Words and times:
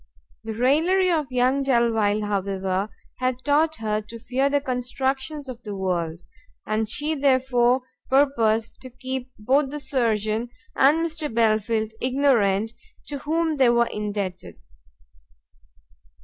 The 0.43 0.55
raillery 0.55 1.11
of 1.11 1.31
young 1.31 1.61
Delvile, 1.61 2.21
however, 2.25 2.89
had 3.19 3.37
taught 3.43 3.75
her 3.75 4.01
to 4.01 4.17
fear 4.17 4.49
the 4.49 4.59
constructions 4.59 5.47
of 5.47 5.61
the 5.61 5.75
world, 5.75 6.21
and 6.65 6.89
she 6.89 7.13
therefore 7.13 7.83
purposed 8.09 8.81
to 8.81 8.89
keep 8.89 9.31
both 9.37 9.69
the 9.69 9.79
surgeon 9.79 10.49
and 10.75 11.05
Mr 11.05 11.31
Belfield 11.31 11.91
ignorant 12.01 12.71
to 13.09 13.19
whom 13.19 13.57
they 13.57 13.69
were 13.69 13.85
indebted. 13.93 14.55